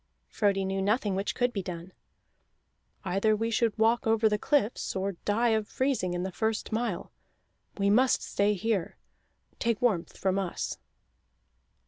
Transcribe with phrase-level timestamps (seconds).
[0.27, 1.93] Frodi knew nothing which could be done.
[3.05, 7.11] "Either we should walk over the cliffs, or die of freezing in the first mile.
[7.77, 8.97] We must stay here.
[9.59, 10.79] Take warmth from us."